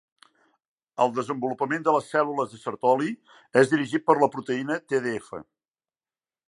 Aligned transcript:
El 1.03 1.11
desenvolupament 1.17 1.85
de 1.89 1.93
les 1.97 2.09
cèl·lules 2.13 2.55
de 2.55 2.61
Sertoli 2.63 3.13
és 3.63 3.73
dirigit 3.75 4.09
per 4.09 4.19
la 4.23 4.33
proteïna 4.37 4.83
TDF. 4.93 5.33